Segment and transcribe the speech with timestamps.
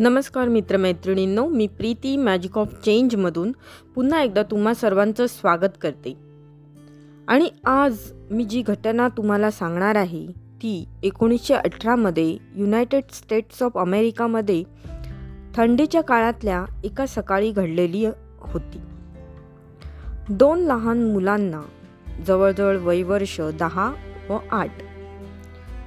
[0.00, 3.52] नमस्कार मित्रमैत्रिणींनो मी प्रीती मॅजिक ऑफ चेंजमधून
[3.94, 6.16] पुन्हा एकदा तुम्हा सर्वांचं स्वागत करते.
[7.28, 14.64] आणि आज मी जी घटना तुम्हाला सांगणार आहे ती एकोणीसशे अठरामध्ये युनायटेड स्टेट्स ऑफ अमेरिकामध्ये
[15.54, 18.06] थंडीच्या काळातल्या एका सकाळी घडलेली
[18.40, 18.80] होती.
[20.28, 21.60] दोन लहान मुलांना
[22.26, 23.94] जवळजवळ वयवर्ष दहा
[24.30, 24.72] व आठ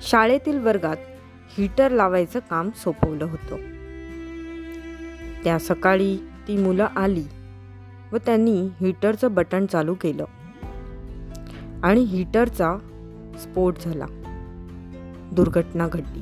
[0.01, 0.97] शाळेतील वर्गात
[1.57, 3.72] हीटर लावायचं काम सोपवलं होतं.
[5.43, 7.23] त्या सकाळी ती मुलं आली
[8.13, 10.25] व त्यांनी हीटरचं बटन चालू केलं.
[11.83, 12.77] आणि हीटरचा
[13.41, 14.05] स्फोट झाला.
[15.31, 16.21] दुर्घटना घडली.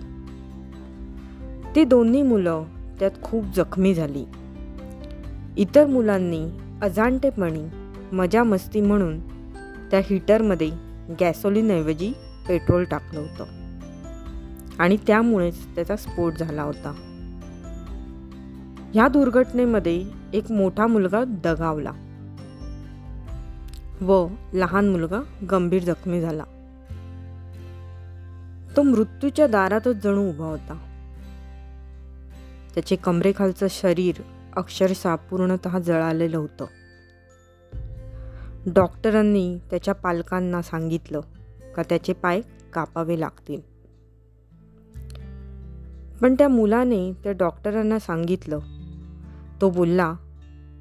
[1.75, 2.63] ती दोन्ही मुलं
[2.99, 4.25] त्यात खूप जखमी झाली.
[5.57, 6.49] इतर मुलांनी
[6.81, 7.67] अजाणतेपणी
[8.11, 9.19] मजा मस्ती म्हणून
[9.91, 10.71] त्या हीटरमध्ये
[11.19, 12.13] गॅसोलिनऐवजी
[12.47, 13.45] पेट्रोल टाकलं होतं.
[14.79, 17.10] आणि त्यामुळेच त्याचा स्फोट झाला होता.
[18.93, 21.91] ह्या दुर्घटनेमध्ये एक मोठा मुलगा दगावला
[24.01, 26.43] व लहान मुलगा गंभीर जखमी झाला.
[28.77, 30.87] तो मृत्यूच्या दारातच जणू उभा होता.
[32.73, 34.15] त्याचे कमरेखालचं शरीर
[34.55, 36.65] अक्षरशः पूर्णतः जळालेलं होतं.
[38.73, 41.21] डॉक्टरांनी त्याच्या पालकांना सांगितलं
[41.75, 42.41] का त्याचे पाय
[42.73, 43.61] कापावे लागतील.
[46.21, 48.59] पण त्या मुलाने त्या डॉक्टरांना सांगितलं
[49.61, 50.13] तो बोलला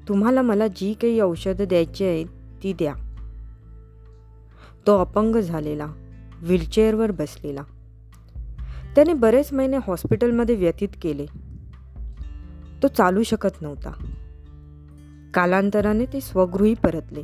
[0.07, 2.25] तुम्हाला मला जी काही औषधं द्यायची आहेत
[2.63, 2.93] ती द्या.
[4.87, 5.87] तो अपंग झालेला
[6.41, 7.61] व्हीलचेअरवर बसलेला.
[8.95, 11.25] त्याने बरेच महिने हॉस्पिटलमध्ये व्यतीत केले.
[12.83, 13.91] तो चालू शकत नव्हता.
[15.33, 17.21] कालांतराने ते स्वगृही परतले.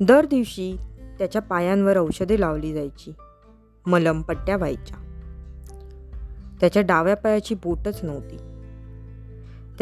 [0.00, 0.76] दर दिवशी
[1.18, 3.12] त्याच्या पायांवर औषधे लावली जायची
[3.86, 4.96] मलमपट्ट्या व्हायच्या.
[6.60, 8.51] त्याच्या डाव्या पायाची बोटच नव्हती.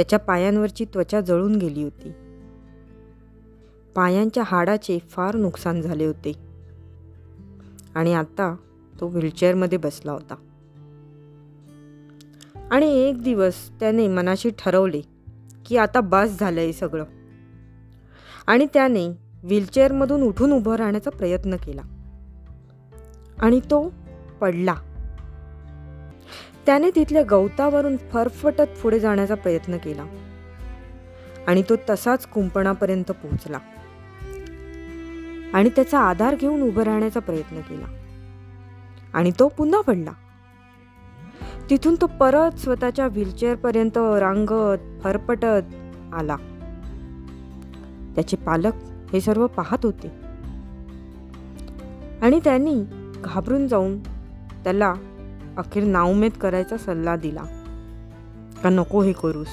[0.00, 2.12] त्याच्या पायांवरची त्वचा जळून गेली होती.
[3.94, 6.32] पायांच्या हाडाचे फार नुकसान झाले होते.
[7.94, 8.56] आणि आता
[9.00, 10.34] तो व्हीलचेअरमध्ये बसला होता.
[12.70, 15.00] आणि एक दिवस त्याने मनाशी ठरवले
[15.66, 17.04] की आता बस झालं आहे सगळं.
[18.46, 19.08] आणि त्याने
[19.42, 21.82] व्हीलचेअरमधून उठून उभं राहण्याचा प्रयत्न केला.
[23.38, 23.92] आणि तो
[24.40, 24.74] पडला.
[26.66, 30.04] त्याने तिथल्या गवतावरून फरफटत पुढे जाण्याचा प्रयत्न केला.
[31.46, 33.58] आणि तो तसाच कुंपणापर्यंत पोहोचला.
[35.54, 37.86] आणि त्याचा आधार घेऊन उभं राहण्याचा प्रयत्न केला.
[39.14, 40.12] आणि तो पुन्हा पडला.
[41.70, 45.44] तिथून तो परत स्वतःच्या व्हीलचेअरपर्यंत रांगत फरफटत
[46.14, 46.36] आला.
[48.14, 48.72] त्याचे पालक
[49.12, 50.08] हे सर्व पाहत होते.
[52.22, 52.84] आणि त्यांनी
[53.24, 53.98] घाबरून जाऊन
[54.64, 54.94] त्याला
[55.58, 57.42] अखेर नाउमेद करायचा सल्ला दिला.
[58.62, 59.46] का नको हे करूस.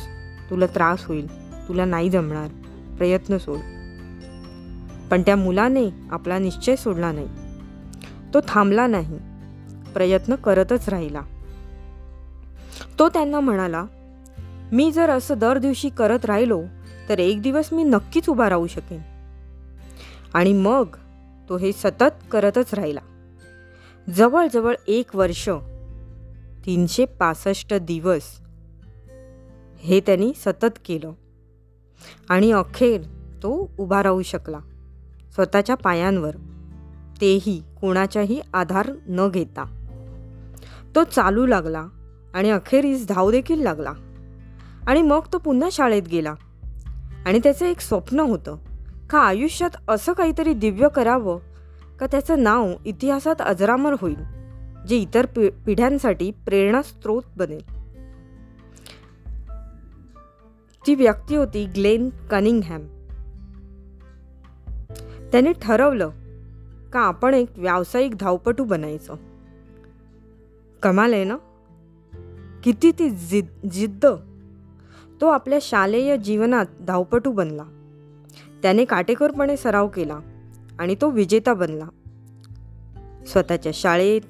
[0.49, 1.47] तुला त्रास होईल.
[1.67, 2.47] तुला नाही जमणार.
[2.97, 3.59] प्रयत्न सोड.
[5.11, 7.27] पण त्या मुलाने आपला निश्चय सोडला नाही.
[8.33, 9.19] तो थांबला नाही.
[9.93, 11.21] प्रयत्न करतच राहिला.
[12.99, 13.85] तो त्यांना म्हणाला
[14.71, 16.63] मी जर असं दर दिवशी करत राहिलो
[17.09, 19.01] तर एक दिवस मी नक्कीच उभा राहू शकेन.
[20.33, 20.85] आणि मग
[21.49, 22.99] तो हे सतत करतच राहिला.
[24.15, 25.49] जवळजवळ एक वर्ष
[26.67, 28.21] तीनशे पासष्ट दिवस.
[29.79, 31.11] हे त्यांनी सतत केलं.
[32.29, 33.01] आणि अखेर
[33.43, 34.59] तो उभा राहू शकला
[35.33, 36.35] स्वतःच्या पायांवर.
[37.21, 39.85] तेही कोणाचाही आधार न घेता.
[40.95, 41.87] तो चालू लागला
[42.33, 43.93] आणि अखेरीस धाव देखील लागला.
[44.87, 46.35] आणि मग तो पुन्हा शाळेत गेला.
[47.25, 48.57] आणि त्याचं एक स्वप्न होतं
[49.09, 51.39] का आयुष्यात असं काहीतरी दिव्य करावं
[51.99, 54.36] का त्याचं नाव इतिहासात अजरामर होईल.
[54.87, 57.77] जे इतर पि पिढ्यांसाठी प्रेरणास्त्रोत बनेल.
[60.87, 62.81] ती व्यक्ती होती ग्लेन कनिंगहॅम.
[65.31, 66.09] त्याने ठरवलं
[66.93, 69.15] का आपण एक व्यावसायिक धावपटू बनायचं.
[70.83, 71.37] कमाल आहे ना?
[72.63, 74.05] किती ती जिद जिद्द.
[75.21, 77.63] तो आपल्या शालेय जीवनात धावपटू बनला.
[78.61, 80.19] त्याने काटेकोरपणे सराव केला
[80.79, 81.87] आणि तो विजेता बनला.
[83.27, 84.21] स्वतःच्या शाळेत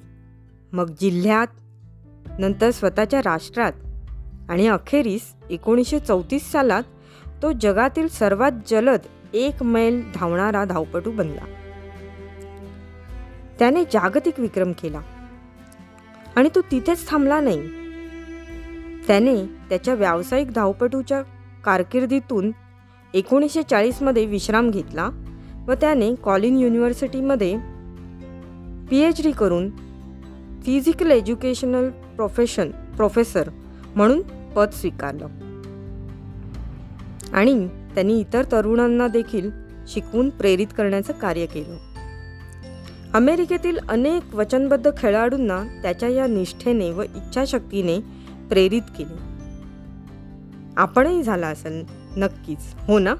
[0.72, 1.46] मग जिल्ह्यात
[2.38, 3.72] नंतर स्वतःच्या राष्ट्रात.
[4.48, 6.82] आणि अखेरीस एकोणीसशे चौतीस सालात
[7.42, 9.00] तो जगातील सर्वात जलद
[9.34, 11.44] एक मैल धावणारा धावपटू बनला.
[13.58, 15.00] त्याने जागतिक विक्रम केला.
[16.36, 17.60] आणि तो तिथेच थांबला नाही.
[19.06, 21.22] त्याने त्याच्या व्यावसायिक धावपटूच्या
[21.64, 22.52] कारकिर्दीतून
[23.14, 25.10] एकोणीसशे चाळीसमध्ये विश्राम घेतला
[25.68, 27.58] व त्याने कॉलिन युनिव्हर्सिटीमध्ये
[28.90, 29.87] पी एच डी करून
[30.68, 33.50] फिजिकल एज्युकेशनल प्रोफेशन प्रोफेसर
[33.96, 34.22] म्हणून
[34.54, 35.26] पद स्वीकारलं.
[37.32, 39.50] आणि त्यांनी इतर तरुणांना देखील
[39.88, 41.76] शिकवून प्रेरित करण्याचं कार्य केलं.
[43.14, 47.98] अमेरिकेतील अनेक वचनबद्ध खेळाडूंना त्याच्या या निष्ठेने व इच्छाशक्तीने
[48.48, 49.18] प्रेरित केले.
[50.76, 51.84] आपणही झाला असेल
[52.16, 52.60] नक्कीच.
[52.88, 53.14] हो ना?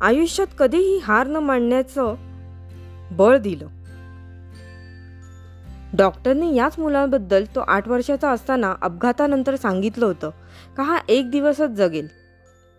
[0.00, 2.14] आयुष्यात कधीही हार न मांडण्याचं
[3.10, 3.66] बळ दिलं.
[5.96, 10.30] डॉक्टरने याच मुलाबद्दल तो आठ वर्षाचा असताना अपघातानंतर सांगितलं होतं.
[10.76, 12.08] का हा एक दिवसच जगेल?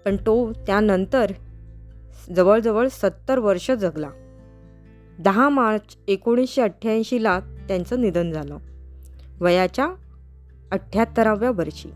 [0.05, 1.31] पण तो त्यानंतर
[2.35, 4.09] जवळजवळ सत्तर वर्ष जगला.
[5.19, 8.57] दहा मार्च एकोणीसशे अठ्ठ्याऐंशीला त्यांचं निधन झालं.
[9.39, 9.89] वयाच्या
[10.71, 11.89] अठ्ठ्याहत्तराव्या वर्षी.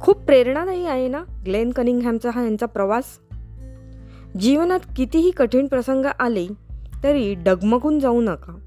[0.00, 3.04] खूप प्रेरणादायी आहे ना ग्लेन कनिंगहॅमचा हा यांचा प्रवास?
[4.40, 6.46] जीवनात कितीही कठीण प्रसंग आले
[7.02, 8.58] तरी डगमगून जाऊ नका.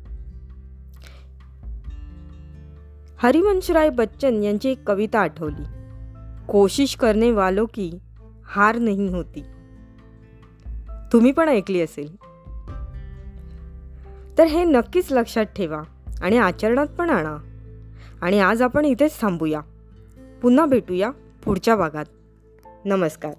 [3.18, 5.64] हरिवंशराय बच्चन यांची एक कविता आठवली.
[6.48, 7.92] कोशिश करणे वालो की
[8.46, 9.44] हार नाही होती.
[11.14, 12.16] तुम्ही पण ऐकली असेल.
[14.38, 15.84] तर हे नक्कीच लक्षात ठेवा
[16.22, 17.38] आणि आचरणात पण आणा.
[18.22, 19.62] आणि आज आपण इथेच थांबूया.
[20.42, 21.12] पुन्हा भेटूया
[21.46, 22.06] पुढच्या भागात.
[22.86, 23.34] नमस्कार.